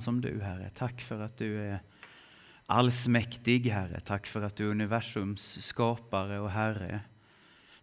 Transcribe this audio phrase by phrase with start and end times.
[0.00, 0.70] sådan som du, Herre.
[0.74, 1.80] Tack för att du är
[2.66, 4.00] allsmäktig, Herre.
[4.00, 7.00] Tack för att du är universums skapare och Herre.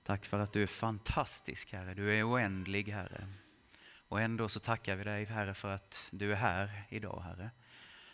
[0.03, 1.93] Tack för att du är fantastisk, Herre.
[1.93, 3.27] Du är oändlig, Herre.
[4.09, 7.49] Och ändå så tackar vi dig, Herre, för att du är här idag, Herre.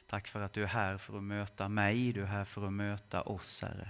[0.07, 2.73] Tack för att du är här för att möta mig, du är här för att
[2.73, 3.89] möta oss, Herre.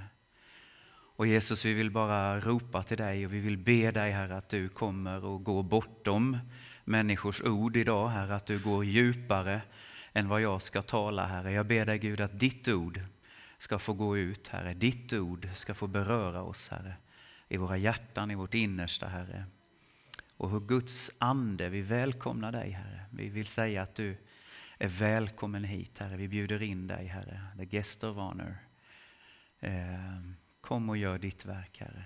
[1.16, 4.50] Och Jesus, vi vill bara ropa till dig och vi vill be dig, Herre, att
[4.50, 6.38] du kommer och går bortom
[6.84, 9.62] människors ord idag, Herre, att du går djupare
[10.14, 11.52] än vad jag ska tala, Herre.
[11.52, 13.02] Jag ber dig, Gud, att ditt ord
[13.57, 14.74] ska få gå ut, Herre.
[14.74, 16.93] Ditt ord ska få beröra oss, Herre,
[17.47, 19.46] i våra hjärtan, i vårt innersta, Herre.
[20.38, 23.05] Och hur Guds ande, vi välkomnar dig, Herre.
[23.11, 24.18] Vi vill säga att du
[24.78, 26.18] är välkommen hit, Herre.
[26.18, 27.41] Vi bjuder in dig, Herre.
[27.57, 28.57] The guest of honor.
[29.60, 30.19] Eh,
[30.61, 32.03] kom och gör ditt verk, Herre.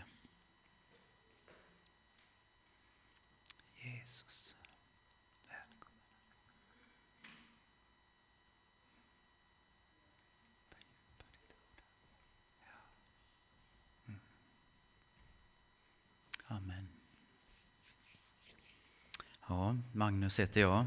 [19.92, 20.86] Magnus heter jag.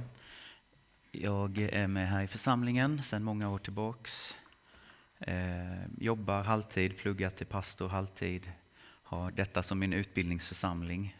[1.10, 4.36] Jag är med här i församlingen sedan många år tillbaks.
[5.18, 8.52] Eh, jobbar halvtid, pluggar till pastor halvtid.
[9.02, 11.16] Har detta som min utbildningsförsamling.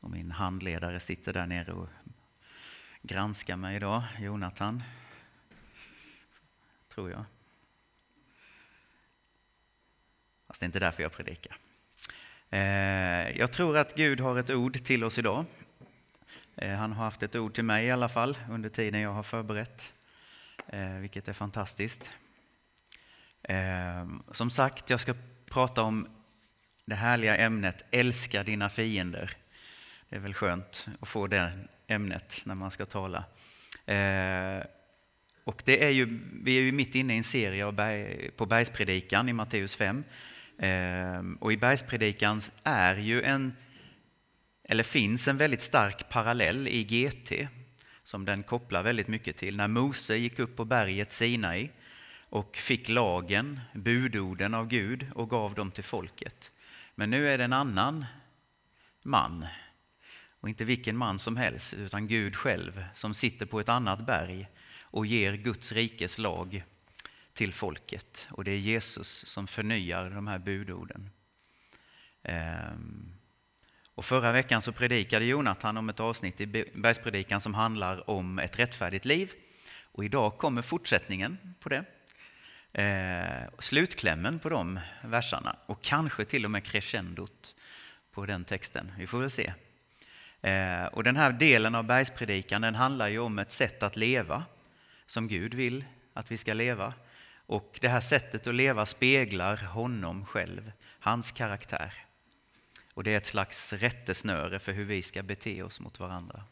[0.00, 1.88] Och min handledare sitter där nere och
[3.02, 4.82] granskar mig idag, Jonathan.
[6.94, 7.24] Tror jag.
[10.46, 11.56] Fast det är inte därför jag predikar.
[12.50, 15.44] Eh, jag tror att Gud har ett ord till oss idag.
[16.62, 19.22] Eh, han har haft ett ord till mig i alla fall under tiden jag har
[19.22, 19.92] förberett,
[20.66, 22.10] eh, vilket är fantastiskt.
[23.42, 25.14] Ehm, som sagt, jag ska
[25.50, 26.08] prata om
[26.84, 29.36] det härliga ämnet Älska dina fiender.
[30.08, 31.52] Det är väl skönt att få det
[31.86, 33.24] ämnet när man ska tala.
[33.86, 34.64] Eh,
[35.44, 37.64] och det är ju, vi är ju mitt inne i en serie
[38.36, 40.04] på Bergspredikan i Matteus 5.
[40.58, 43.56] Ehm, och i Bergspredikan är ju en
[44.70, 47.48] eller finns en väldigt stark parallell i GT
[48.02, 49.56] som den kopplar väldigt mycket till.
[49.56, 51.70] När Mose gick upp på berget Sinai
[52.28, 56.50] och fick lagen, budorden av Gud och gav dem till folket.
[56.94, 58.04] Men nu är det en annan
[59.02, 59.46] man,
[60.40, 64.48] och inte vilken man som helst, utan Gud själv som sitter på ett annat berg
[64.82, 66.62] och ger Guds rikes lag
[67.32, 68.28] till folket.
[68.30, 71.10] Och det är Jesus som förnyar de här budorden.
[72.22, 73.19] Ehm.
[74.00, 78.58] Och förra veckan så predikade Jonathan om ett avsnitt i Bergspredikan som handlar om ett
[78.58, 79.32] rättfärdigt liv.
[79.92, 81.84] Och idag kommer fortsättningen på det.
[82.72, 87.54] Eh, slutklämmen på de verserna och kanske till och med crescendot
[88.12, 88.92] på den texten.
[88.98, 89.52] Vi får väl se.
[90.40, 94.44] Eh, och den här delen av bergspredikan den handlar ju om ett sätt att leva
[95.06, 95.84] som Gud vill
[96.14, 96.94] att vi ska leva.
[97.34, 102.06] Och det här sättet att leva speglar honom själv, hans karaktär.
[103.00, 106.44] Och det är ett slags rättesnöre för hur vi ska bete oss mot varandra.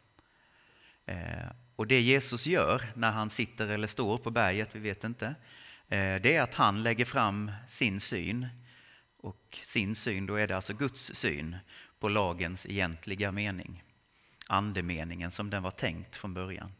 [1.07, 5.27] Eh, och det Jesus gör när han sitter eller står på berget, vi vet inte,
[5.89, 8.49] eh, det är att han lägger fram sin syn.
[9.17, 11.57] Och sin syn, då är det alltså Guds syn
[11.99, 13.85] på lagens egentliga mening.
[14.49, 16.73] Andemeningen som den var tänkt från början.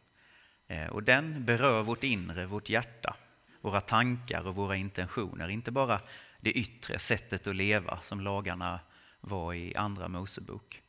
[0.67, 3.15] Eh, och den berör vårt inre, vårt hjärta,
[3.61, 5.47] våra tankar och våra intentioner.
[5.47, 6.01] Inte bara
[6.39, 8.79] det yttre sättet att leva som lagarna
[9.21, 10.81] var i Andra Mosebok.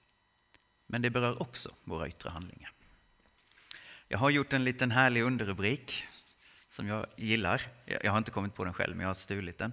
[0.86, 2.72] Men det berör också våra yttre handlingar.
[4.08, 6.06] Jag har gjort en liten härlig underrubrik
[6.70, 7.68] som jag gillar.
[7.84, 9.72] Jag har inte kommit på den själv, men jag har stulit den.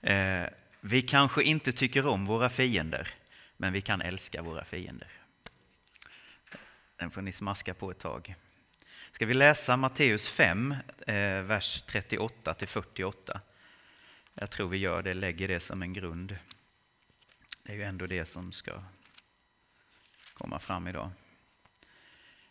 [0.00, 0.48] Eh,
[0.80, 3.14] vi kanske inte tycker om våra fiender,
[3.56, 5.08] men vi kan älska våra fiender.
[6.96, 8.34] Den får ni smaska på ett tag.
[9.12, 10.74] Ska vi läsa Matteus 5,
[11.06, 13.40] eh, vers 38 till 48?
[14.34, 16.36] Jag tror vi gör det, lägger det som en grund.
[17.68, 18.72] Det är ju ändå det som ska
[20.34, 21.10] komma fram idag.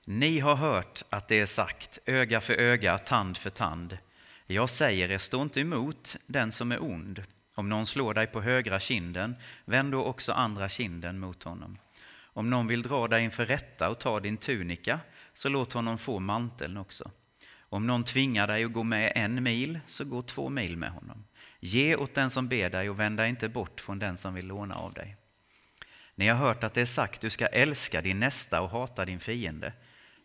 [0.06, 3.98] Ni har hört att det är sagt öga för öga, tand för tand.
[4.46, 7.24] Jag säger er, stå inte emot den som är ond.
[7.56, 11.78] Om någon slår dig på högra kinden, vänd då också andra kinden mot honom.
[12.22, 15.00] Om någon vill dra dig inför rätta och ta din tunika,
[15.34, 17.12] så låt honom få manteln också.
[17.60, 21.24] Om någon tvingar dig att gå med en mil, så gå två mil med honom.
[21.68, 24.46] Ge åt den som ber dig och vänd dig inte bort från den som vill
[24.48, 25.16] låna av dig.
[26.16, 29.20] Ni har hört att det är sagt du ska älska din nästa och hata din
[29.20, 29.74] fiende.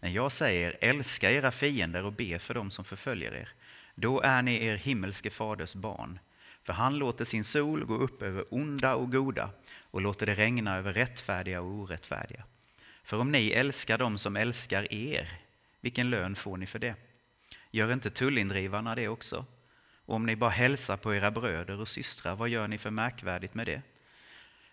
[0.01, 3.49] Men jag säger älska era fiender och be för dem som förföljer er.
[3.95, 6.19] Då är ni er himmelske faders barn.
[6.65, 9.51] För han låter sin sol gå upp över onda och goda
[9.81, 12.45] och låter det regna över rättfärdiga och orättfärdiga.
[13.05, 15.41] För om ni älskar dem som älskar er,
[15.81, 16.95] vilken lön får ni för det?
[17.71, 19.47] Gör inte tullindrivarna det också?
[20.13, 23.55] Och om ni bara hälsar på era bröder och systrar, vad gör ni för märkvärdigt
[23.55, 23.83] med det?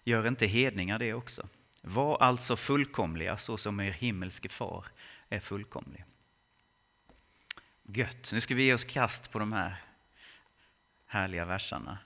[0.04, 1.48] Gör inte hedningar det också?
[1.82, 4.86] Var alltså fullkomliga så som er himmelske far
[5.30, 6.06] är fullkomlig.
[7.84, 9.76] Gött, nu ska vi ge oss kast på de här
[11.08, 11.98] härliga verserna.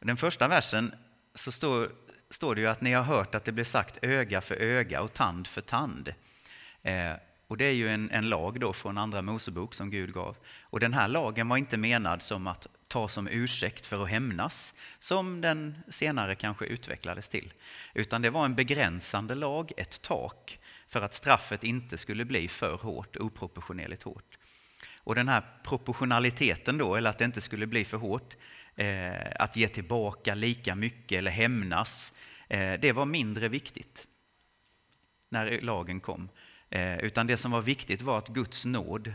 [0.00, 0.94] Den första versen
[1.34, 1.92] så står,
[2.30, 5.12] står det ju att ni har hört att det blir sagt öga för öga och
[5.12, 6.14] tand för tand.
[6.82, 7.12] Eh,
[7.46, 10.36] och det är ju en, en, lag då från Andra Mosebok som Gud gav.
[10.62, 14.74] Och den här lagen var inte menad som att ta som ursäkt för att hämnas,
[14.98, 17.52] som den senare kanske utvecklades till.
[17.94, 20.58] Utan det var en begränsande lag, ett tak,
[20.88, 24.38] för att straffet inte skulle bli för hårt, oproportionerligt hårt.
[25.02, 28.36] Och den här proportionaliteten då, eller att det inte skulle bli för hårt,
[28.76, 32.14] eh, att ge tillbaka lika mycket eller hämnas,
[32.48, 34.06] eh, det var mindre viktigt
[35.28, 36.28] när lagen kom.
[36.70, 39.12] Eh, utan det som var viktigt var att Guds nåd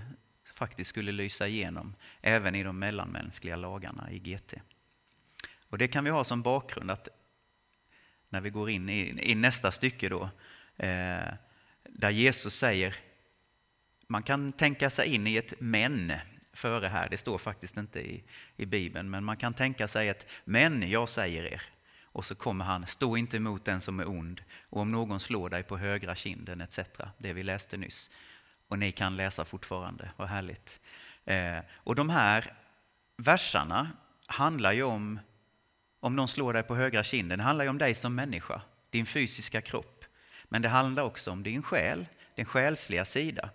[0.53, 4.53] faktiskt skulle lysa igenom även i de mellanmänskliga lagarna i GT.
[5.69, 7.07] Och det kan vi ha som bakgrund att
[8.29, 10.29] när vi går in i, i nästa stycke då,
[10.77, 11.33] eh,
[11.89, 12.95] där Jesus säger,
[14.07, 16.13] man kan tänka sig in i ett men
[16.53, 18.23] före här, det står faktiskt inte i,
[18.57, 21.61] i Bibeln, men man kan tänka sig ett men jag säger er.
[22.01, 25.49] Och så kommer han, stå inte emot den som är ond, och om någon slår
[25.49, 26.79] dig på högra kinden etc.
[27.17, 28.09] Det vi läste nyss.
[28.67, 30.79] Och ni kan läsa fortfarande, vad härligt.
[31.25, 32.53] Eh, och de här
[33.17, 33.89] versarna
[34.25, 35.19] handlar ju om,
[35.99, 39.05] om någon slår dig på högra kinden, det handlar ju om dig som människa, din
[39.05, 40.05] fysiska kropp.
[40.43, 42.05] Men det handlar också om din själ,
[42.35, 43.49] din själsliga sida.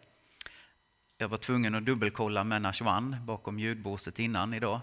[1.18, 4.80] Jag var tvungen att dubbelkolla med Nashwan bakom ljudbåset innan idag.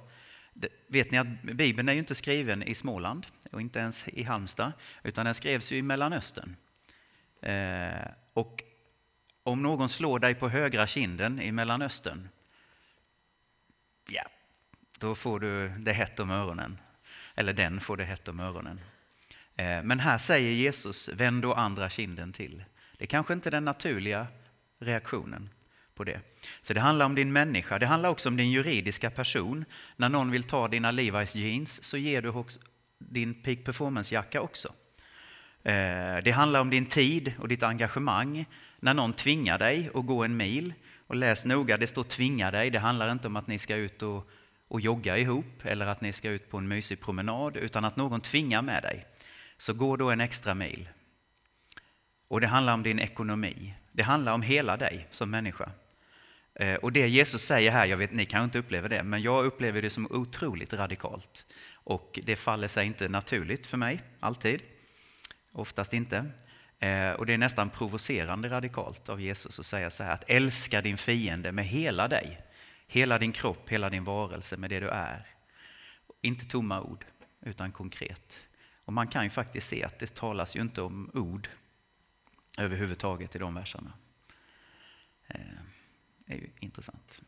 [0.87, 4.71] Vet ni att Bibeln är ju inte skriven i Småland och inte ens i Halmstad,
[5.03, 6.55] utan den skrevs ju i Mellanöstern.
[7.41, 8.63] Eh, och
[9.45, 12.29] om någon slår dig på högra kinden i Mellanöstern,
[14.07, 14.23] ja,
[14.99, 16.77] då får du det hett om öronen.
[17.35, 18.81] Eller den får det hett om öronen.
[19.55, 22.63] Eh, men här säger Jesus, vänd då andra kinden till.
[22.97, 24.27] Det är kanske inte är den naturliga
[24.79, 25.49] reaktionen
[25.95, 26.19] på det.
[26.61, 29.65] Så det handlar om din människa, det handlar också om din juridiska person.
[29.95, 32.43] När någon vill ta dina Levi's jeans så ger du
[32.97, 34.73] din Peak Performance-jacka också.
[35.65, 38.45] Eh, det handlar om din tid och ditt engagemang.
[38.79, 40.73] När någon tvingar dig att gå en mil,
[41.07, 44.01] och läs noga, det står tvinga dig, det handlar inte om att ni ska ut
[44.01, 44.27] och,
[44.67, 48.21] och jogga ihop eller att ni ska ut på en mysig promenad, utan att någon
[48.21, 49.05] tvingar med dig.
[49.57, 50.89] Så gå då en extra mil.
[52.27, 53.73] Och det handlar om din ekonomi.
[53.91, 55.71] Det handlar om hela dig som människa.
[56.53, 59.45] Eh, och det Jesus säger här, jag vet, ni kan inte uppleva det, men jag
[59.45, 61.45] upplever det som otroligt radikalt.
[61.73, 64.61] Och det faller sig inte naturligt för mig, alltid.
[65.55, 66.25] Oftast inte.
[66.79, 70.81] Eh, och det är nästan provocerande radikalt av Jesus att säga så här, att älska
[70.81, 72.41] din fiende med hela dig.
[72.87, 75.27] Hela din kropp, hela din varelse, med det du är.
[76.21, 77.05] Inte tomma ord,
[77.41, 78.39] utan konkret.
[78.85, 81.49] Och man kan ju faktiskt se att det talas ju inte om ord
[82.57, 83.93] överhuvudtaget i de verserna.
[85.27, 85.39] Eh,
[86.17, 87.21] det är ju intressant.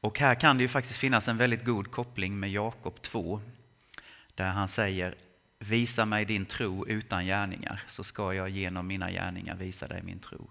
[0.00, 3.40] Och här kan det ju faktiskt finnas en väldigt god koppling med Jakob 2,
[4.34, 5.14] där han säger
[5.62, 10.18] Visa mig din tro utan gärningar, så ska jag genom mina gärningar visa dig min
[10.18, 10.50] tro.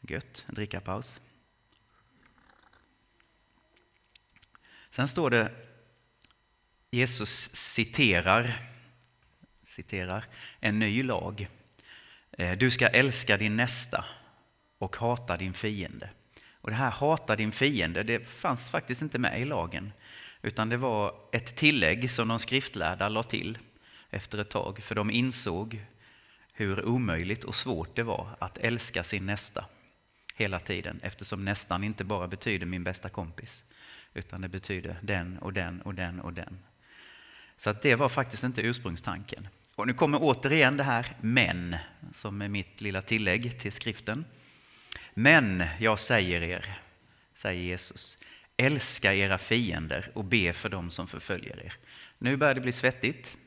[0.00, 1.20] Gött, en drickapaus.
[4.90, 5.52] Sen står det,
[6.90, 8.66] Jesus citerar,
[9.64, 10.24] citerar
[10.60, 11.48] en ny lag.
[12.32, 14.04] Eh, du ska älska din nästa
[14.78, 16.10] och hata din fiende.
[16.52, 19.92] Och det här hata din fiende, det fanns faktiskt inte med i lagen.
[20.42, 23.58] Utan det var ett tillägg som de skriftlärda la till
[24.10, 25.84] efter ett tag, för de insåg
[26.52, 29.64] hur omöjligt och svårt det var att älska sin nästa
[30.34, 33.64] hela tiden, eftersom nästan inte bara betyder min bästa kompis,
[34.14, 36.58] utan det betyder den och den och den och den.
[37.56, 39.48] Så att det var faktiskt inte ursprungstanken.
[39.74, 41.76] Och nu kommer återigen det här men,
[42.12, 44.24] som är mitt lilla tillägg till skriften.
[45.14, 46.78] Men jag säger er,
[47.34, 48.18] säger Jesus,
[48.60, 51.74] älska era fiender och be för dem som förföljer er.
[52.18, 53.38] Nu börjar det bli svettigt,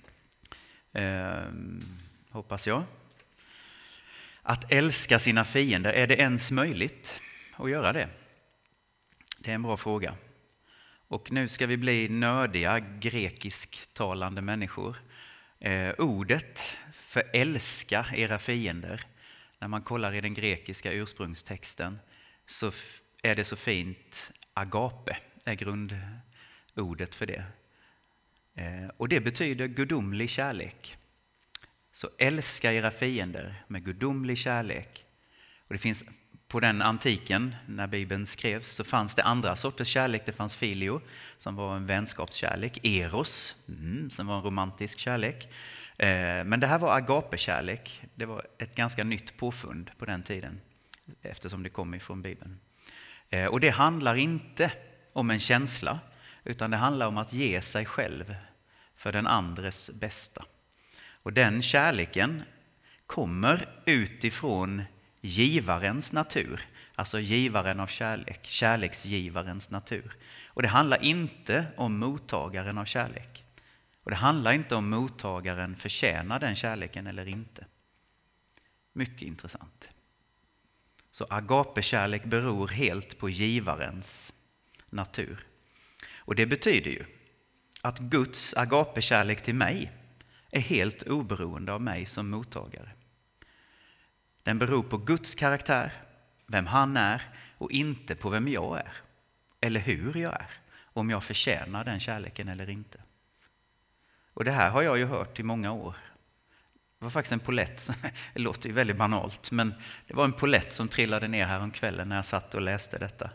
[0.93, 1.43] eh,
[2.29, 2.83] hoppas jag.
[4.41, 7.21] Att älska sina fiender, är det ens möjligt
[7.55, 8.09] att göra det?
[9.37, 10.15] Det är en bra fråga.
[11.07, 14.95] Och nu ska vi bli nördiga grekisktalande människor.
[15.59, 19.05] Eh, ordet för älska era fiender
[19.59, 21.99] när man kollar i den grekiska ursprungstexten
[22.45, 22.71] så
[23.23, 27.43] är det så fint, agape är grundordet för det.
[28.55, 30.97] Eh, och det betyder gudomlig kärlek.
[31.91, 35.05] Så älska era fiender med gudomlig kärlek.
[35.67, 36.03] Och det finns
[36.47, 40.25] på den antiken, när Bibeln skrevs, så fanns det andra sorters kärlek.
[40.25, 41.01] Det fanns filio,
[41.37, 42.85] som var en vänskapskärlek.
[42.85, 45.47] Eros, mm, som var en romantisk kärlek.
[45.97, 48.01] Eh, men det här var agapekärlek.
[48.15, 50.61] Det var ett ganska nytt påfund på den tiden,
[51.21, 52.59] eftersom det kom ifrån Bibeln.
[53.33, 54.71] Eh, och det handlar inte
[55.13, 55.99] om en känsla,
[56.43, 58.35] utan det handlar om att ge sig själv
[58.95, 60.45] för den andres bästa.
[61.07, 62.43] Och den kärleken
[63.07, 64.83] kommer utifrån
[65.21, 70.17] givarens natur, alltså givaren av kärlek, kärleksgivarens natur.
[70.47, 73.43] Och det handlar inte om mottagaren av kärlek.
[74.03, 77.65] Och det handlar inte om mottagaren förtjänar den kärleken eller inte.
[78.93, 79.92] Mycket intressant.
[81.13, 84.33] Så agapekärlek beror helt på givarens
[84.89, 85.47] natur.
[86.17, 87.05] Och det betyder ju
[87.81, 89.91] att Guds agapekärlek till mig
[90.51, 92.89] är helt oberoende av mig som mottagare.
[94.43, 95.93] Den beror på Guds karaktär,
[96.47, 97.21] vem han är
[97.57, 98.93] och inte på vem jag är.
[99.61, 100.49] Eller hur jag är,
[100.83, 102.99] om jag förtjänar den kärleken eller inte.
[104.33, 105.95] Och det här har jag ju hört i många år.
[107.03, 107.89] Det var faktiskt en polett,
[108.33, 109.73] det låter ju väldigt banalt, men
[110.07, 112.97] det var en polett som trillade ner här om kvällen när jag satt och läste
[112.97, 113.29] detta.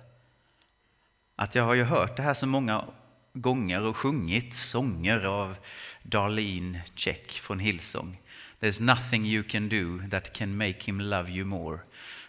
[1.37, 2.85] Att jag har ju hört det här så många
[3.33, 5.57] gånger och sjungit sånger av
[6.03, 8.21] Darlene Check från Hillsong.
[8.61, 11.79] There's nothing you can do that can make him love you more.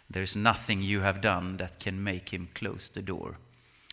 [0.07, 3.37] There's nothing you have done that can make him close the door.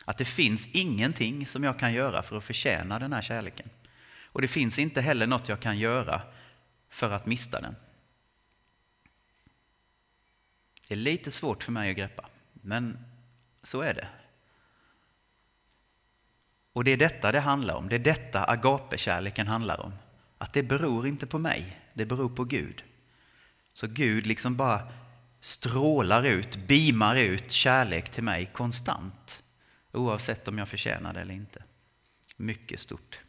[0.05, 3.69] Att det finns ingenting som jag kan göra för att förtjäna den här kärleken.
[4.25, 6.23] Och det finns inte heller något jag kan göra
[6.97, 7.77] för att mista den.
[10.89, 12.99] Det är lite svårt för mig att greppa, men
[13.63, 14.09] så är det.
[16.73, 17.89] Och det är detta det handlar om.
[17.89, 19.93] Det är detta agapekärleken handlar om.
[20.39, 22.85] Att det beror inte på mig, det beror på Gud.
[23.73, 24.93] Så Gud liksom bara
[25.41, 29.43] strålar ut, beamar ut kärlek till mig konstant.
[29.93, 31.63] Oavsett om jag förtjänar det eller inte.
[32.37, 33.21] Mycket stort.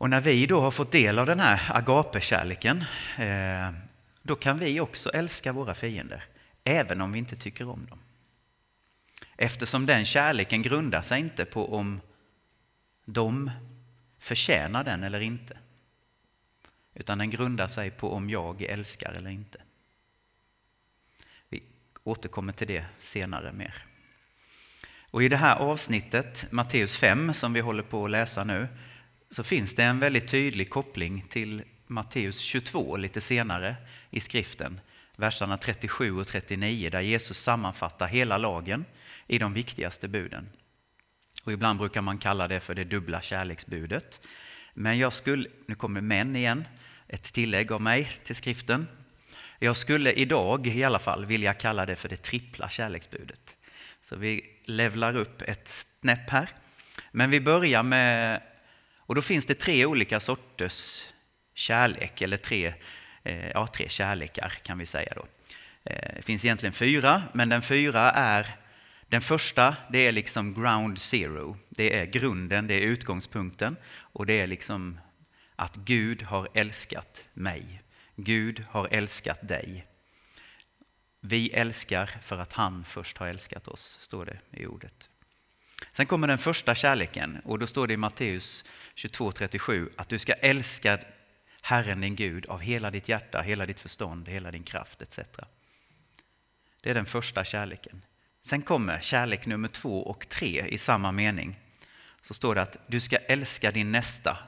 [0.00, 2.84] Och när vi då har fått del av den här agapekärleken,
[3.18, 3.70] eh,
[4.22, 6.24] då kan vi också älska våra fiender,
[6.64, 7.98] även om vi inte tycker om dem.
[9.36, 12.00] Eftersom den kärleken grundar sig inte på om
[13.04, 13.50] de
[14.18, 15.58] förtjänar den eller inte.
[16.94, 19.58] Utan den grundar sig på om jag älskar eller inte.
[21.48, 21.62] Vi
[22.04, 23.74] återkommer till det senare mer.
[25.10, 28.68] Och I det här avsnittet, Matteus 5, som vi håller på att läsa nu,
[29.30, 33.76] så finns det en väldigt tydlig koppling till Matteus 22 lite senare
[34.10, 34.80] i skriften,
[35.16, 38.84] verserna 37 och 39, där Jesus sammanfattar hela lagen
[39.26, 40.48] i de viktigaste buden.
[41.44, 44.26] Och ibland brukar man kalla det för det dubbla kärleksbudet.
[44.74, 46.64] Men jag skulle, nu kommer män igen,
[47.08, 48.88] ett tillägg av mig till skriften.
[49.58, 53.56] Jag skulle idag i alla fall vilja kalla det för det trippla kärleksbudet.
[54.02, 55.68] Så vi levlar upp ett
[56.00, 56.48] snäpp här.
[57.12, 58.42] Men vi börjar med,
[59.10, 61.08] och då finns det tre olika sorters
[61.54, 62.74] kärlek, eller tre,
[63.22, 65.26] eh, ja, tre kärlekar kan vi säga då.
[65.84, 68.56] Eh, det finns egentligen fyra, men den fyra är
[69.06, 71.56] den första, det är liksom ground zero.
[71.68, 75.00] Det är grunden, det är utgångspunkten och det är liksom
[75.56, 77.82] att Gud har älskat mig.
[78.16, 79.86] Gud har älskat dig.
[81.20, 85.09] Vi älskar för att han först har älskat oss, står det i ordet.
[85.92, 90.32] Sen kommer den första kärleken och då står det i Matteus 22.37 att du ska
[90.32, 90.98] älska
[91.62, 95.18] Herren din Gud av hela ditt hjärta, hela ditt förstånd, hela din kraft etc.
[96.82, 98.02] Det är den första kärleken.
[98.42, 101.58] Sen kommer kärlek nummer två och tre i samma mening.
[102.22, 104.38] Så står det att du ska älska din nästa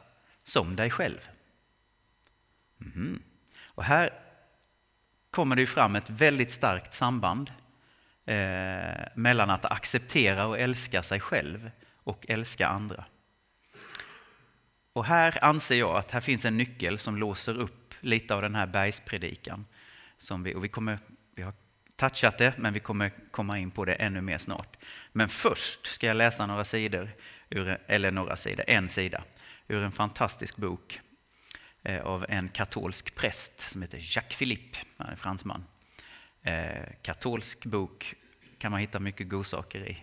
[0.45, 1.21] som dig själv.
[2.81, 3.23] Mm.
[3.61, 4.11] Och här
[5.31, 7.53] kommer det fram ett väldigt starkt samband
[8.27, 13.05] eh, mellan att acceptera och älska sig själv och älska andra.
[14.93, 18.55] Och här anser jag att här finns en nyckel som låser upp lite av den
[18.55, 19.67] här bergspredikan.
[20.19, 20.99] Som vi, och vi, kommer,
[21.35, 21.53] vi har
[21.97, 24.77] touchat det, men vi kommer komma in på det ännu mer snart.
[25.13, 27.11] Men först ska jag läsa några sidor,
[27.51, 29.25] ur, eller några sidor, en sida,
[29.69, 31.01] ur en fantastisk bok
[31.83, 35.65] eh, av en katolsk präst som heter Jacques Philippe, han är fransman.
[36.43, 38.15] Eh, katolsk bok
[38.59, 39.99] kan man hitta mycket godsaker i.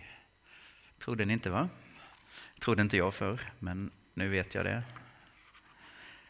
[0.98, 1.68] Trodde ni inte va?
[2.60, 4.82] Trodde inte jag för, men nu vet jag det.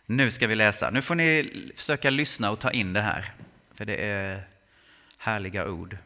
[0.07, 0.91] Nu ska vi läsa.
[0.91, 3.35] Nu får ni försöka lyssna och ta in det här.
[3.75, 4.43] För det är
[5.19, 5.97] härliga ord.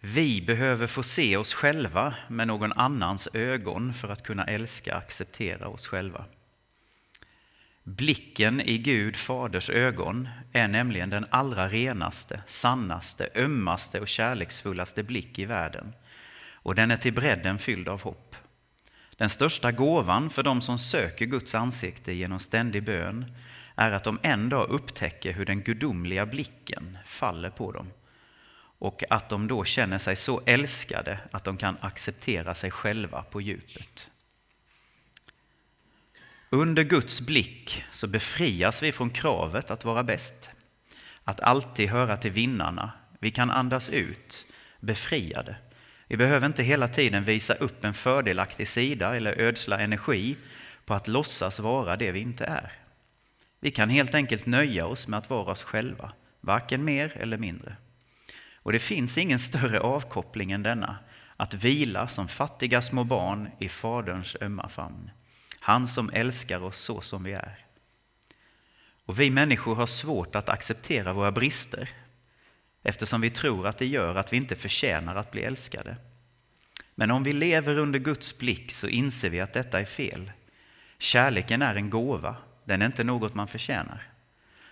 [0.00, 5.02] Vi behöver få se oss själva med någon annans ögon för att kunna älska och
[5.02, 6.24] acceptera oss själva.
[7.84, 15.38] Blicken i Gud faders ögon är nämligen den allra renaste, sannaste, ömmaste och kärleksfullaste blick
[15.38, 15.92] i världen.
[16.52, 18.36] Och den är till bredden fylld av hopp.
[19.16, 23.32] Den största gåvan för de som söker Guds ansikte genom ständig bön
[23.76, 27.90] är att de en dag upptäcker hur den gudomliga blicken faller på dem
[28.78, 33.40] och att de då känner sig så älskade att de kan acceptera sig själva på
[33.40, 34.11] djupet.
[36.54, 40.50] Under Guds blick så befrias vi från kravet att vara bäst,
[41.24, 42.92] att alltid höra till vinnarna.
[43.18, 44.46] Vi kan andas ut,
[44.80, 45.56] befriade.
[46.06, 50.36] Vi behöver inte hela tiden visa upp en fördelaktig sida eller ödsla energi
[50.84, 52.72] på att låtsas vara det vi inte är.
[53.60, 57.76] Vi kan helt enkelt nöja oss med att vara oss själva, varken mer eller mindre.
[58.54, 60.96] Och det finns ingen större avkoppling än denna,
[61.36, 65.10] att vila som fattiga små barn i Faderns ömma famn.
[65.64, 67.66] Han som älskar oss så som vi är.
[69.04, 71.90] Och vi människor har svårt att acceptera våra brister
[72.82, 75.96] eftersom vi tror att det gör att vi inte förtjänar att bli älskade.
[76.94, 80.32] Men om vi lever under Guds blick så inser vi att detta är fel.
[80.98, 84.08] Kärleken är en gåva, den är inte något man förtjänar.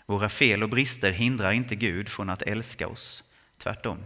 [0.07, 3.25] Våra fel och brister hindrar inte Gud från att älska oss,
[3.59, 3.99] tvärtom.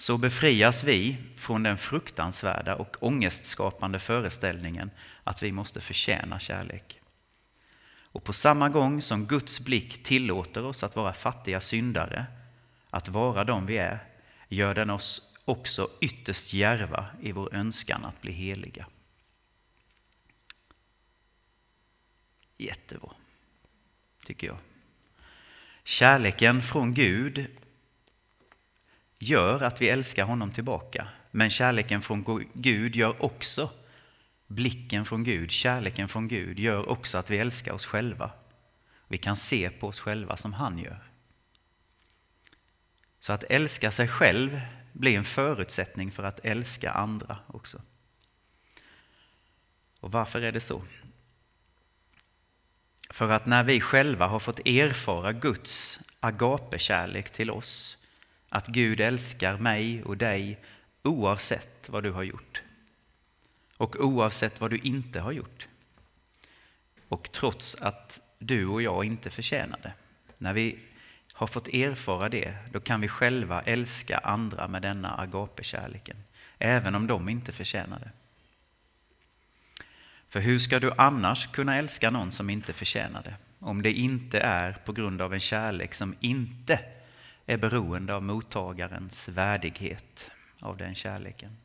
[0.00, 4.90] Så befrias vi från den fruktansvärda och ångestskapande föreställningen
[5.24, 7.00] att vi måste förtjäna kärlek.
[8.04, 12.26] Och på samma gång som Guds blick tillåter oss att vara fattiga syndare,
[12.90, 13.98] att vara de vi är,
[14.48, 18.86] gör den oss också ytterst järva i vår önskan att bli heliga.
[22.56, 23.12] Jättebra,
[24.24, 24.58] tycker jag.
[25.84, 27.46] Kärleken från Gud
[29.22, 31.08] gör att vi älskar honom tillbaka.
[31.30, 33.70] Men kärleken från Gud gör också,
[34.46, 38.30] blicken från Gud, kärleken från Gud gör också att vi älskar oss själva.
[39.08, 41.02] Vi kan se på oss själva som han gör.
[43.18, 44.60] Så att älska sig själv
[44.92, 47.82] blir en förutsättning för att älska andra också.
[50.00, 50.82] Och varför är det så?
[53.10, 57.96] För att när vi själva har fått erfara Guds agapekärlek till oss,
[58.50, 60.58] att Gud älskar mig och dig
[61.02, 62.62] oavsett vad du har gjort
[63.76, 65.68] och oavsett vad du inte har gjort.
[67.08, 69.92] Och trots att du och jag inte förtjänar det.
[70.38, 70.78] När vi
[71.34, 76.16] har fått erfara det, då kan vi själva älska andra med denna agapekärleken,
[76.58, 78.10] även om de inte förtjänar det.
[80.28, 83.34] För hur ska du annars kunna älska någon som inte förtjänar det?
[83.58, 86.80] Om det inte är på grund av en kärlek som inte
[87.50, 91.56] är beroende av mottagarens värdighet av den kärleken.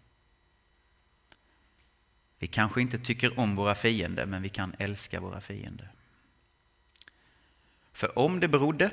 [2.39, 5.91] Vi kanske inte tycker om våra fiender, men vi kan älska våra fiender.
[7.93, 8.91] För om det berodde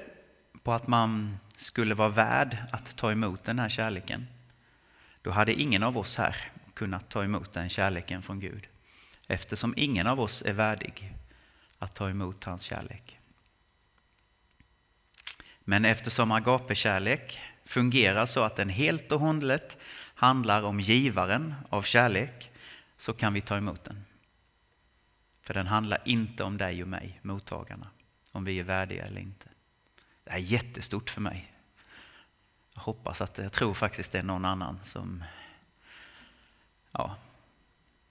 [0.62, 4.26] på att man skulle vara värd att ta emot den här kärleken,
[5.22, 8.66] då hade ingen av oss här kunnat ta emot den kärleken från Gud
[9.28, 11.14] eftersom ingen av oss är värdig
[11.78, 13.18] att ta emot hans kärlek.
[15.64, 19.76] Men eftersom agapekärlek fungerar så att den helt och hållet
[20.14, 22.50] handlar om givaren av kärlek
[22.96, 24.04] så kan vi ta emot den.
[25.42, 27.86] För den handlar inte om dig och mig, mottagarna,
[28.32, 29.48] om vi är värdiga eller inte.
[30.24, 31.52] Det här är jättestort för mig.
[32.74, 35.24] Jag hoppas att, jag tror faktiskt det är någon annan som
[36.92, 37.16] ja,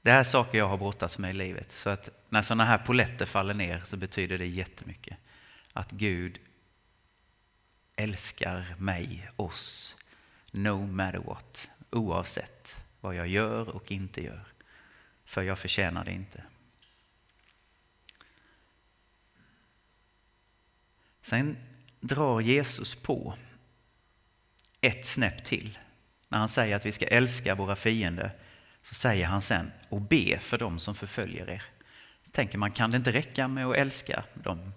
[0.01, 1.71] det här är saker jag har brottats med i livet.
[1.71, 5.17] Så att när sådana här poletter faller ner så betyder det jättemycket.
[5.73, 6.39] Att Gud
[8.01, 9.95] älskar mig, oss,
[10.51, 11.69] no matter what.
[11.89, 14.45] Oavsett vad jag gör och inte gör.
[15.25, 16.43] För jag förtjänar det inte.
[21.21, 21.57] Sen
[21.99, 23.37] drar Jesus på
[24.81, 25.79] ett snäpp till
[26.29, 28.31] när han säger att vi ska älska våra fiender
[28.83, 31.63] så säger han sen och be för dem som förföljer er.
[32.23, 34.73] Så tänker man, kan det inte räcka med att älska dem?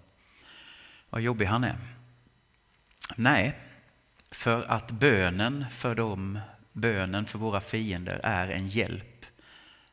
[1.09, 1.94] Vad jobbig han är.
[3.15, 3.55] Nej,
[4.31, 6.39] för att bönen för dem,
[6.71, 9.25] bönen för våra fiender är en hjälp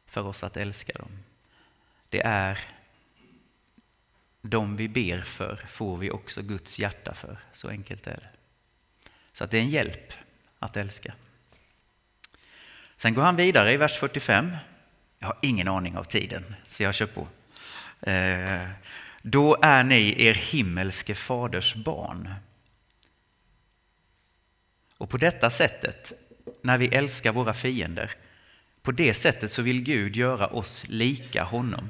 [0.06, 1.18] för oss att älska dem.
[2.08, 2.58] Det är
[4.42, 7.38] de vi ber för får vi också Guds hjärta för.
[7.52, 8.30] Så enkelt är det.
[9.32, 10.12] Så att det är en hjälp
[10.58, 11.14] att älska.
[12.96, 14.56] Sen går han vidare i vers 45.
[15.18, 17.28] Jag har ingen aning av tiden, så jag kör på.
[18.10, 18.68] Eh,
[19.22, 22.34] då är ni er himmelske faders barn.
[25.02, 26.12] Och på detta sättet,
[26.60, 28.16] när vi älskar våra fiender,
[28.82, 31.88] på det sättet så vill Gud göra oss lika honom.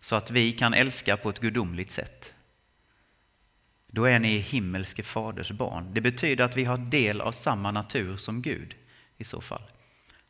[0.00, 2.34] så att vi kan älska på ett gudomligt sätt.
[3.86, 5.94] Då är ni himmelske faders barn.
[5.94, 8.74] Det betyder att vi har del av samma natur som Gud
[9.16, 9.62] i så fall.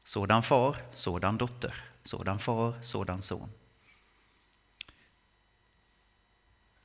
[0.05, 3.51] Sådan far, sådan dotter, sådan far, sådan son.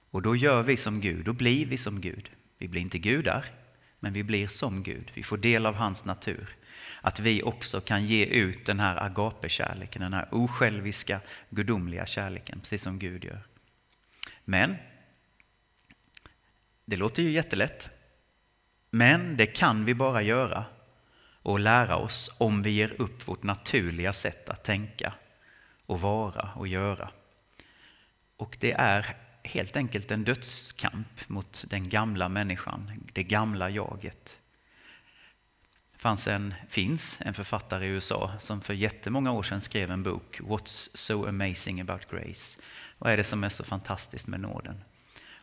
[0.09, 2.29] Och då gör vi som Gud, då blir vi som Gud.
[2.57, 3.60] Vi blir inte gudar,
[4.03, 5.11] men vi blir som Gud.
[5.13, 6.55] Vi får del av hans natur.
[7.01, 12.81] Att vi också kan ge ut den här agapekärleken, den här osjälviska, gudomliga kärleken, precis
[12.81, 13.43] som Gud gör.
[14.45, 14.75] Men,
[16.85, 17.89] det låter ju jättelätt.
[18.89, 20.65] Men det kan vi bara göra
[21.41, 25.13] och lära oss om vi ger upp vårt naturliga sätt att tänka
[25.85, 27.11] och vara och göra.
[28.37, 34.39] Och det är helt enkelt en dödskamp mot den gamla människan, det gamla jaget.
[35.93, 40.03] Det fanns en, finns en författare i USA som för jättemånga år sedan skrev en
[40.03, 42.59] bok, What's so amazing about grace?
[42.97, 44.83] Vad är det som är så fantastiskt med nåden?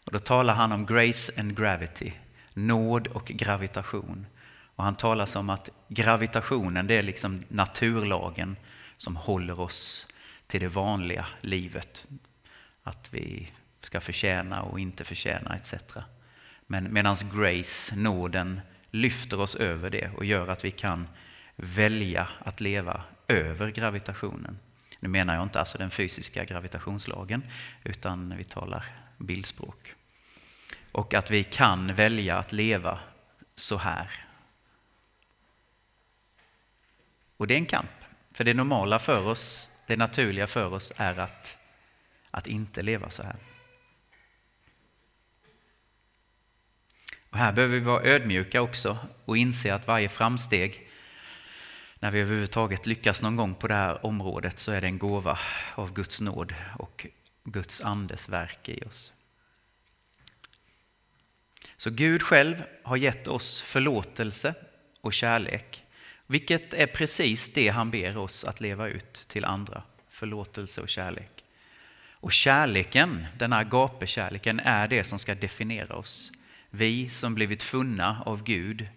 [0.04, 2.12] Och då talar han om grace and gravity,
[2.54, 4.26] nåd och gravitation.
[4.76, 8.56] Och han talar om att gravitationen, det är liksom naturlagen
[8.96, 10.06] som håller oss
[10.46, 12.06] till det vanliga livet.
[12.82, 15.74] Att vi ska förtjäna och inte förtjäna etc.
[16.66, 18.60] Men medan grace, nåden,
[18.90, 21.08] lyfter oss över det och gör att vi kan
[21.56, 24.58] välja att leva över gravitationen.
[25.00, 27.42] Nu menar jag inte alltså den fysiska gravitationslagen,
[27.84, 28.84] utan vi talar
[29.18, 29.94] bildspråk.
[30.92, 32.98] Och att vi kan välja att leva
[33.56, 34.24] så här.
[37.36, 37.90] Och det är en kamp,
[38.32, 41.58] för det normala för oss, det naturliga för oss är att,
[42.30, 43.36] att inte leva så här.
[47.30, 50.88] Och här behöver vi vara ödmjuka också och inse att varje framsteg,
[52.00, 55.38] när vi överhuvudtaget lyckas någon gång på det här området, så är det en gåva
[55.74, 57.06] av Guds nåd och
[57.44, 59.12] Guds andes verk i oss.
[61.76, 64.54] Så Gud själv har gett oss förlåtelse
[65.00, 65.84] och kärlek,
[66.26, 69.82] vilket är precis det han ber oss att leva ut till andra.
[70.08, 71.44] Förlåtelse och kärlek.
[72.20, 76.30] Och kärleken, den här gapekärleken, är det som ska definiera oss.
[76.70, 78.88] Vi som blivit funna av Gud,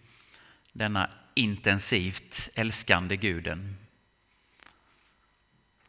[0.73, 3.77] denna intensivt älskande guden.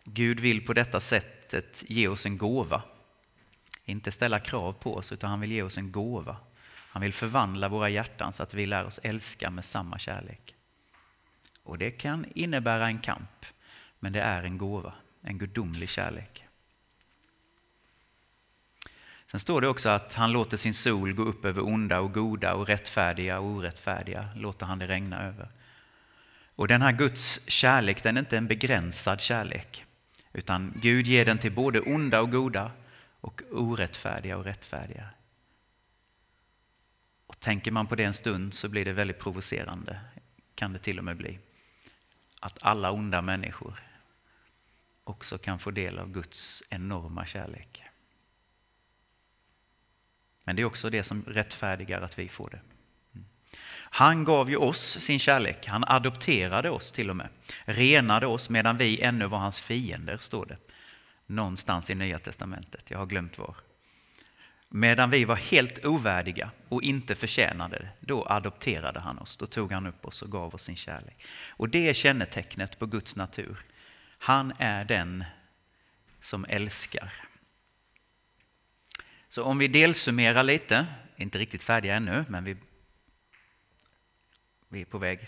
[0.04, 2.82] Gud vill på detta sättet ge oss en gåva.
[3.84, 6.36] Inte ställa krav på oss, utan han vill ge oss en gåva.
[6.64, 10.54] Han vill förvandla våra hjärtan så att vi lär oss älska med samma kärlek.
[11.62, 13.46] Och det kan innebära en kamp,
[13.98, 16.44] men det är en gåva, en gudomlig kärlek.
[19.32, 22.54] Sen står det också att han låter sin sol gå upp över onda och goda
[22.54, 25.48] och rättfärdiga och orättfärdiga, låter han det regna över.
[26.56, 29.84] Och den här Guds kärlek, den är inte en begränsad kärlek,
[30.32, 32.70] utan Gud ger den till både onda och goda
[33.20, 35.08] och orättfärdiga och rättfärdiga.
[37.26, 40.00] Och tänker man på det en stund så blir det väldigt provocerande,
[40.54, 41.38] kan det till och med bli.
[42.40, 43.82] Att alla onda människor
[45.04, 47.82] också kan få del av Guds enorma kärlek.
[50.44, 52.60] Men det är också det som rättfärdigar att vi får det.
[53.14, 53.26] Mm.
[53.72, 57.28] Han gav ju oss sin kärlek, han adopterade oss till och med.
[57.64, 60.56] Renade oss medan vi ännu var hans fiender, står det.
[61.26, 63.56] Någonstans i Nya Testamentet, jag har glömt var.
[64.68, 69.36] Medan vi var helt ovärdiga och inte förtjänade det, då adopterade han oss.
[69.36, 71.26] Då tog han upp oss och gav oss sin kärlek.
[71.48, 73.64] Och det är kännetecknet på Guds natur.
[74.18, 75.24] Han är den
[76.20, 77.12] som älskar.
[79.32, 82.56] Så om vi delsummerar lite, inte riktigt färdiga ännu, men vi,
[84.68, 85.20] vi är på väg.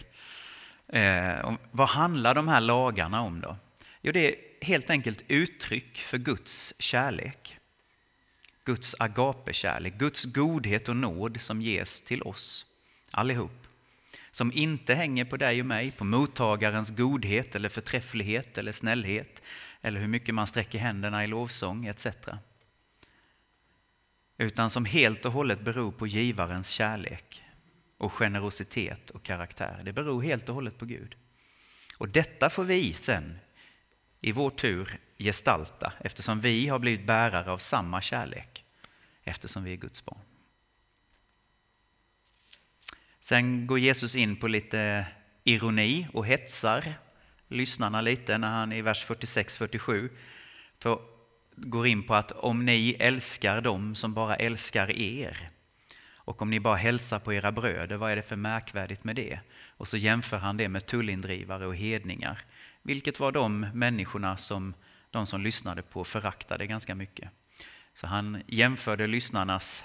[0.89, 3.57] Eh, vad handlar de här lagarna om då?
[4.03, 4.37] Jo, det är
[4.67, 7.57] helt enkelt uttryck för Guds kärlek.
[8.65, 12.67] Guds agapekärlek, Guds godhet och nåd som ges till oss
[13.11, 13.67] allihop.
[14.31, 19.43] Som inte hänger på dig och mig, på mottagarens godhet eller förträfflighet eller snällhet
[19.81, 22.07] eller hur mycket man sträcker händerna i lovsång etc
[24.39, 27.43] utan som helt och hållet beror på givarens kärlek
[27.99, 29.81] och generositet och karaktär.
[29.85, 31.17] Det beror helt och hållet på Gud.
[31.99, 33.39] Och detta får vi sen
[34.21, 38.65] i vår tur gestalta eftersom vi har blivit bärare av samma kärlek
[39.25, 40.21] eftersom vi är Guds barn.
[43.21, 45.07] Sen går Jesus in på lite
[45.45, 46.95] ironi och hetsar
[47.49, 50.11] lyssnarna lite när han i vers 46-47
[51.57, 55.51] går in på att om ni älskar dem som bara älskar er
[56.25, 59.41] och om ni bara hälsar på era bröder, vad är det för märkvärdigt med det?
[59.69, 62.45] Och så jämför han det med tullindrivare och hedningar,
[62.83, 64.75] vilket var de människorna som
[65.11, 67.31] de som lyssnade på föraktade ganska mycket.
[67.95, 69.85] Så han jämförde lyssnarnas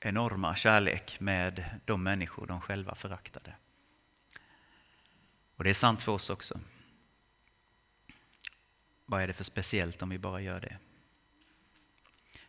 [0.00, 3.54] enorma kärlek med de människor de själva föraktade.
[5.56, 6.60] Och det är sant för oss också.
[9.06, 10.76] Vad är det för speciellt om vi bara gör det?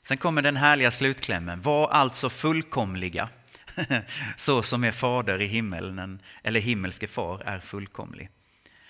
[0.02, 1.62] Sen kommer den härliga slutklämmen.
[1.62, 3.30] Var alltså fullkomliga,
[4.38, 8.30] så som er fader i himmelen, eller himmelske far, är fullkomlig.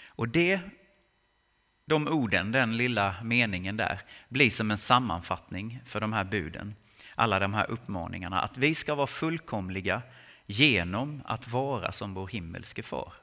[0.05, 0.59] Och det,
[1.85, 6.75] de orden, den lilla meningen där, blir som en sammanfattning för de här buden.
[7.15, 10.01] Alla de här uppmaningarna, att vi ska vara fullkomliga
[10.45, 13.13] genom att vara som vår himmelske far.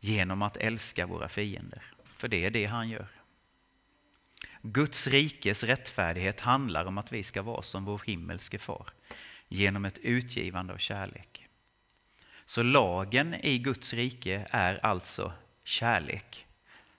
[0.00, 1.82] Genom att älska våra fiender,
[2.22, 3.08] för det är det han gör.
[4.62, 8.90] Guds rikes rättfärdighet handlar om att vi ska vara som vår himmelske far
[9.48, 11.48] genom ett utgivande av kärlek.
[12.44, 15.32] Så lagen i Guds rike är alltså
[15.64, 16.46] kärlek.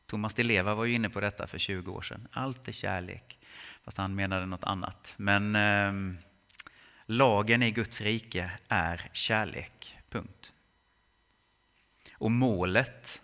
[0.06, 2.28] Thomas Di Leva var ju inne på detta för 20 år sedan.
[2.32, 3.40] Allt är kärlek.
[3.84, 5.14] Fast han menade något annat.
[5.18, 6.20] Men eh,
[7.06, 9.98] lagen i Guds rike är kärlek.
[10.10, 10.54] Punkt.
[12.14, 13.23] Och målet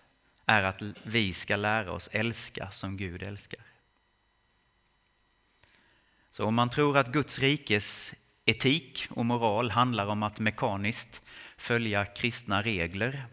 [0.50, 3.60] är att vi ska lära oss älska som Gud älskar.
[6.32, 8.14] Så om man tror att Guds rikes
[8.46, 11.22] etik och moral handlar om att mekaniskt
[11.58, 13.26] följa kristna regler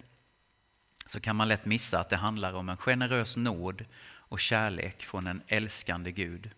[1.07, 5.27] så kan man lätt missa att det handlar om en generös nåd och kärlek från
[5.27, 6.51] en älskande Gud.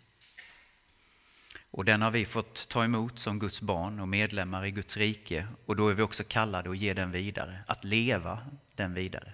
[1.71, 5.49] Och den har vi fått ta emot som Guds barn och medlemmar i Guds rike
[5.67, 8.39] och då är vi också kallade att ge den vidare, att leva
[8.75, 9.33] den vidare.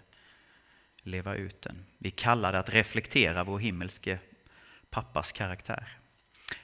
[1.06, 1.84] Leva ut den.
[1.98, 4.18] Vi kallar kallade att reflektera vår himmelske
[4.90, 5.98] pappas karaktär.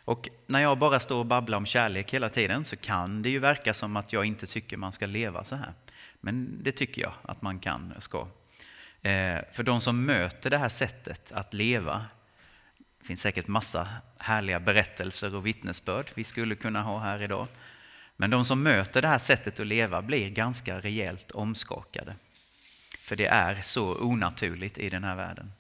[0.05, 3.39] Och när jag bara står och babblar om kärlek hela tiden så kan det ju
[3.39, 5.73] verka som att jag inte tycker man ska leva så här.
[6.21, 8.19] Men det tycker jag att man kan och ska.
[9.03, 12.05] Eh, för de som möter det här sättet att leva,
[13.01, 17.47] det finns säkert massa härliga berättelser och vittnesbörd vi skulle kunna ha här idag.
[18.17, 22.15] Men de som möter det här sättet att leva blir ganska rejält omskakade.
[23.03, 25.53] För det är så onaturligt i den här världen.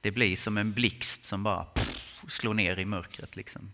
[0.00, 1.66] Det blir som en blixt som bara
[2.28, 3.36] slår ner i mörkret.
[3.36, 3.72] Liksom.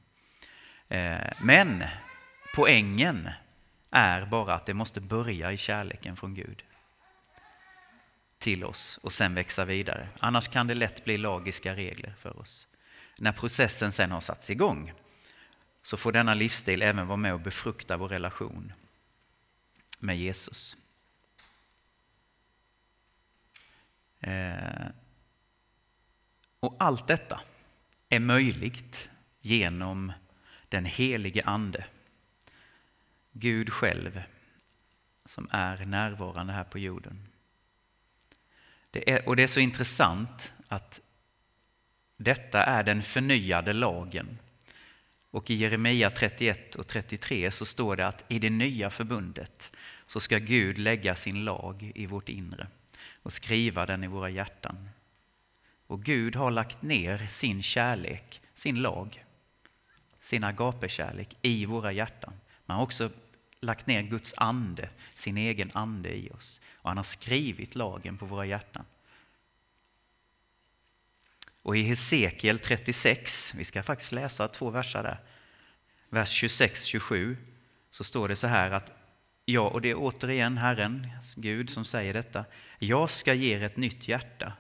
[0.89, 1.85] Eh, men
[2.55, 3.31] poängen
[3.91, 6.63] är bara att det måste börja i kärleken från Gud
[8.39, 10.09] till oss och sen växa vidare.
[10.19, 12.67] Annars kan det lätt bli lagiska regler för oss.
[13.19, 14.93] När processen sen har satts igång
[15.83, 18.73] så får denna livsstil även vara med och befrukta vår relation
[19.99, 20.77] med Jesus.
[20.77, 20.83] Eh,
[24.21, 24.87] Eh,
[26.61, 27.41] och allt detta
[28.09, 30.13] är möjligt genom
[30.69, 31.85] den helige Ande.
[33.33, 34.23] Gud själv
[35.25, 37.29] som är närvarande här på jorden.
[38.91, 41.01] Det är, och det är så intressant att
[42.17, 44.39] detta är den förnyade lagen.
[45.31, 49.71] Och i Jeremia 31 och 33 så står det att i det nya förbundet
[50.07, 52.67] så ska Gud lägga sin lag i vårt inre
[53.23, 54.89] och skriva den i våra hjärtan.
[55.87, 59.25] Och Gud har lagt ner sin kärlek, sin lag,
[60.21, 62.33] sin agapekärlek i våra hjärtan.
[62.67, 63.11] Man har också
[63.61, 66.61] lagt ner Guds ande, sin egen ande i oss.
[66.75, 68.85] Och han har skrivit lagen på våra hjärtan.
[71.63, 75.21] Och i Hesekiel 36, vi ska faktiskt läsa två verser där,
[76.09, 77.37] vers 26-27,
[77.91, 78.93] så står det så här att
[79.51, 81.07] Ja, och det är återigen Herren,
[81.37, 82.45] Gud, som säger detta.
[82.79, 84.53] Jag ska ge er ett nytt hjärta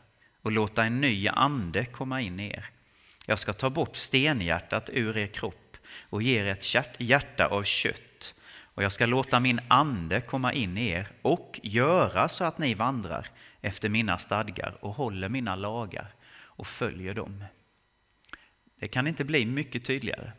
[0.42, 2.64] och låta en ny ande komma in i er.
[3.26, 8.34] Jag ska ta bort stenhjärtat ur er kropp och ge er ett hjärta av kött.
[8.60, 12.74] Och jag ska låta min ande komma in i er och göra så att ni
[12.74, 17.44] vandrar efter mina stadgar och håller mina lagar och följer dem.
[18.80, 20.32] Det kan inte bli mycket tydligare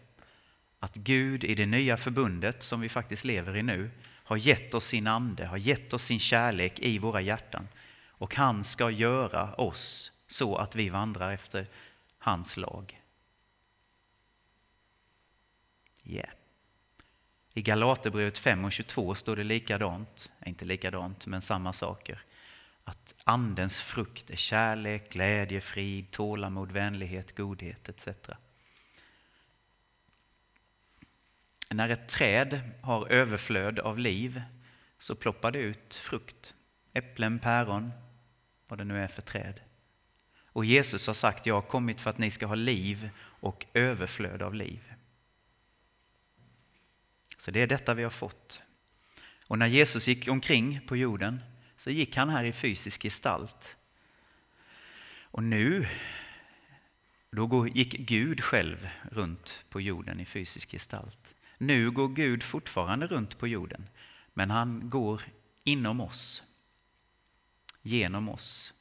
[0.79, 3.89] att Gud i det nya förbundet som vi faktiskt lever i nu
[4.29, 7.67] har gett oss sin ande, har gett oss sin kärlek i våra hjärtan
[8.07, 11.67] och han ska göra oss så att vi vandrar efter
[12.17, 13.01] hans lag.
[16.03, 16.29] Yeah.
[17.53, 22.23] I Galaterbrevet 5 och 22 står det likadant, inte likadant, men samma saker.
[22.83, 28.07] Att andens frukt är kärlek, glädje, frid, tålamod, vänlighet, godhet etc.
[31.69, 34.41] När ett träd har överflöd av liv
[34.97, 36.53] så ploppar det ut frukt.
[36.93, 37.91] Äpplen, päron,
[38.67, 39.59] vad det nu är för träd.
[40.45, 44.41] Och Jesus har sagt, jag har kommit för att ni ska ha liv och överflöd
[44.41, 44.93] av liv.
[47.37, 48.61] Så det är detta vi har fått.
[49.47, 51.41] Och när Jesus gick omkring på jorden
[51.77, 53.77] så gick han här i fysisk gestalt.
[55.23, 55.87] Och nu
[57.31, 61.35] Då gick Gud själv runt på jorden i fysisk gestalt.
[61.61, 63.89] Nu går Gud fortfarande runt på jorden,
[64.33, 65.21] men han går
[65.63, 66.43] inom oss,
[67.81, 68.73] genom oss,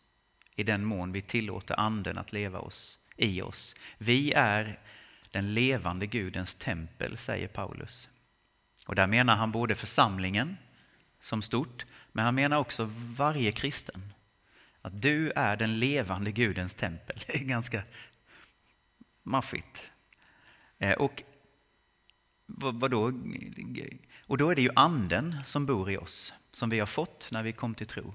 [0.54, 3.76] i den mån vi tillåter Anden att leva oss, i oss.
[3.98, 4.78] Vi är
[5.30, 8.08] den levande Gudens tempel, säger Paulus.
[8.86, 10.56] Och där menar han både församlingen
[11.20, 14.12] som stort, men han menar också varje kristen.
[14.82, 17.16] Att du är den levande Gudens tempel.
[17.26, 17.82] Det är ganska
[19.22, 19.90] maffigt.
[20.78, 21.22] Eh, och,
[22.48, 23.12] vad, då?
[24.20, 27.42] och då är det ju anden som bor i oss, som vi har fått när
[27.42, 28.14] vi kom till tro.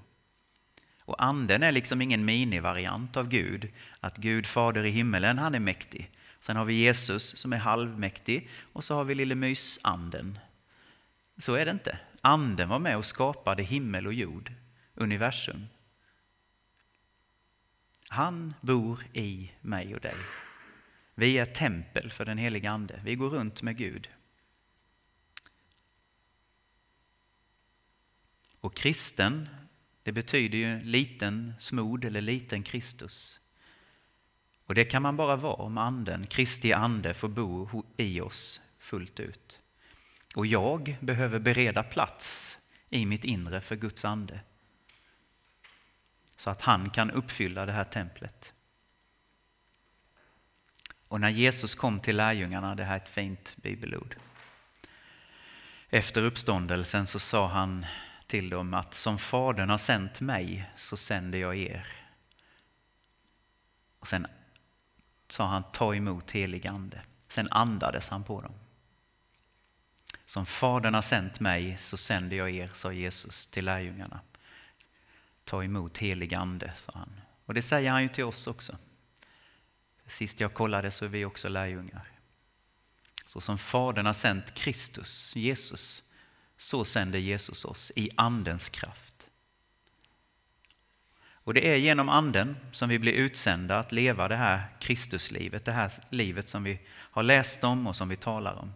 [1.04, 3.68] Och anden är liksom ingen minivariant av Gud,
[4.00, 6.10] att Gud fader i himmelen, han är mäktig.
[6.40, 10.38] Sen har vi Jesus som är halvmäktig och så har vi lille mysanden.
[11.38, 11.98] Så är det inte.
[12.20, 14.52] Anden var med och skapade himmel och jord,
[14.94, 15.66] universum.
[18.08, 20.16] Han bor i mig och dig.
[21.14, 23.00] Vi är tempel för den heliga Ande.
[23.04, 24.08] Vi går runt med Gud.
[28.64, 29.48] Och kristen,
[30.02, 33.40] det betyder ju liten smord eller liten Kristus.
[34.66, 39.20] Och det kan man bara vara om anden, Kristi ande får bo i oss fullt
[39.20, 39.60] ut.
[40.34, 42.58] Och jag behöver bereda plats
[42.90, 44.40] i mitt inre för Guds ande.
[46.36, 48.54] Så att han kan uppfylla det här templet.
[51.08, 54.16] Och när Jesus kom till lärjungarna, det här är ett fint bibelord.
[55.88, 57.86] Efter uppståndelsen så sa han
[58.34, 61.86] till dem att som Fadern har sänt mig så sänder jag er.
[63.98, 64.26] Och sen
[65.28, 67.00] sa han ta emot helig ande.
[67.28, 68.52] Sen andades han på dem.
[70.24, 74.20] Som Fadern har sänt mig så sänder jag er, sa Jesus till lärjungarna.
[75.44, 77.20] Ta emot helig ande, sa han.
[77.44, 78.78] Och det säger han ju till oss också.
[80.06, 82.10] Sist jag kollade så är vi också lärjungar.
[83.26, 86.02] Så som Fadern har sänt Kristus, Jesus,
[86.56, 89.28] så sänder Jesus oss i Andens kraft.
[91.44, 95.72] Och det är genom Anden som vi blir utsända att leva det här Kristuslivet, det
[95.72, 98.72] här livet som vi har läst om och som vi talar om.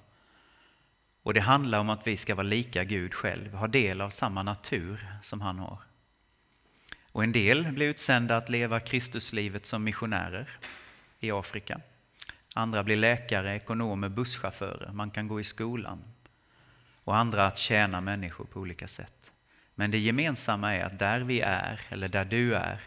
[1.22, 4.42] Och det handlar om att vi ska vara lika Gud själv, ha del av samma
[4.42, 5.78] natur som han har.
[7.12, 10.58] Och en del blir utsända att leva Kristuslivet som missionärer
[11.20, 11.80] i Afrika.
[12.54, 14.92] Andra blir läkare, ekonomer, busschaufförer.
[14.92, 16.02] Man kan gå i skolan.
[17.09, 19.33] Och andra att tjäna människor på olika sätt.
[19.75, 22.81] Men det gemensamma är att där vi är, eller där du är,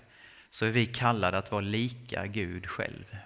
[0.50, 3.18] så är vi kallade att vara lika Gud själv.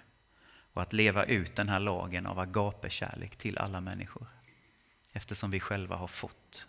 [0.72, 4.26] Och att leva ut den här lagen av agapekärlek till alla människor.
[5.12, 6.66] Eftersom vi själva har fått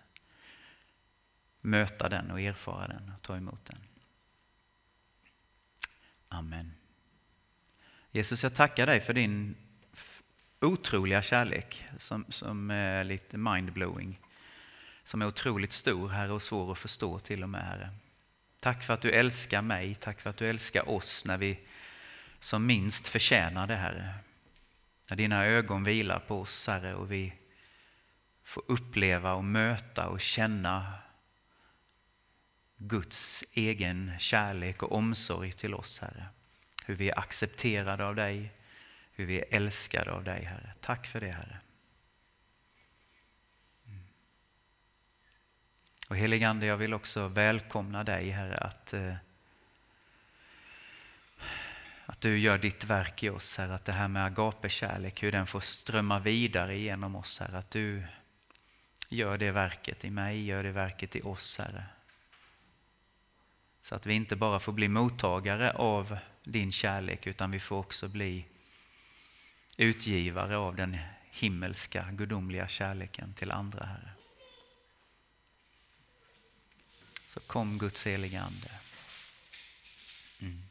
[1.62, 3.80] möta den och erfara den och ta emot den.
[6.28, 6.74] Amen.
[8.12, 9.56] Jesus, jag tackar dig för din
[10.62, 14.20] otroliga kärlek som, som är lite mindblowing.
[15.04, 17.90] Som är otroligt stor, Herre, och svår att förstå till och med, Herre.
[18.60, 21.60] Tack för att du älskar mig, tack för att du älskar oss när vi
[22.40, 24.14] som minst förtjänar det, Herre.
[25.10, 27.34] När dina ögon vilar på oss, Herre, och vi
[28.44, 30.94] får uppleva och möta och känna
[32.78, 36.26] Guds egen kärlek och omsorg till oss, Herre
[36.88, 38.52] hur vi är accepterade av dig,
[39.18, 40.74] hur vi är älskade av dig, Herre.
[40.82, 41.58] Tack för det, Herre.
[43.86, 44.00] Mm.
[46.08, 49.16] Och heligande, jag vill också välkomna dig, Herre, att, eh,
[52.06, 53.76] att du gör ditt verk i oss, Herre.
[53.76, 57.58] Att det här med agapekärlek, hur den får strömma vidare genom oss, Herre.
[57.58, 58.04] Att du
[59.10, 61.86] gör det verket i mig, gör det verket i oss, Herre.
[63.82, 68.08] Så att vi inte bara får bli mottagare av din kärlek utan vi får också
[68.08, 68.46] bli
[69.78, 70.98] utgivare av den
[71.32, 74.12] himmelska gudomliga kärleken till andra, Herre.
[77.28, 78.72] Så kom Guds helige Ande.
[80.40, 80.67] Mm.